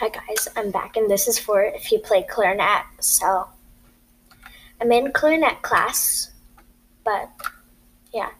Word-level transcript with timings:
Hi 0.00 0.08
guys, 0.08 0.48
I'm 0.56 0.72
back 0.72 0.96
and 0.96 1.08
this 1.08 1.28
is 1.28 1.38
for 1.38 1.62
if 1.62 1.92
you 1.92 2.00
play 2.00 2.24
clarinet. 2.28 2.84
So 2.98 3.46
I'm 4.80 4.90
in 4.90 5.12
clarinet 5.12 5.62
class, 5.62 6.32
but 7.04 7.30
yeah. 8.12 8.30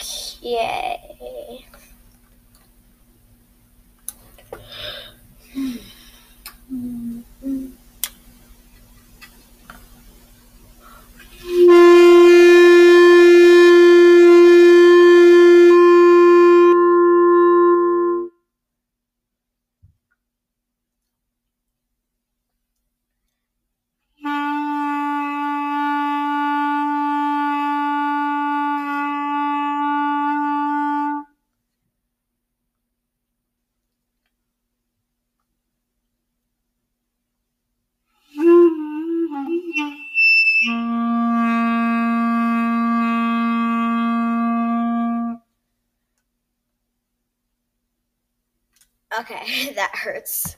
Okay. 0.00 1.66
Okay, 49.18 49.72
that 49.76 49.94
hurts. 49.94 50.56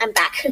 I'm 0.00 0.12
back. 0.12 0.46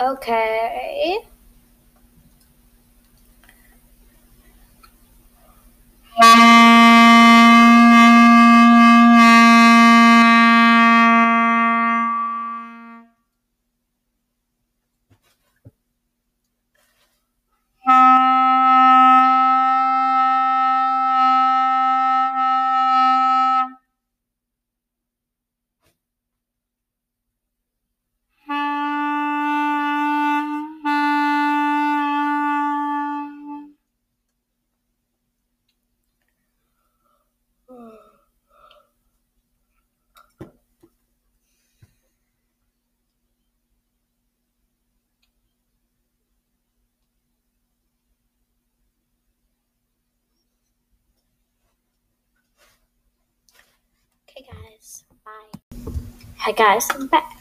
Okay. 0.00 1.18
Bye. 55.24 55.80
Hi, 56.38 56.52
guys. 56.52 56.88
I'm 56.90 57.08
back. 57.08 57.33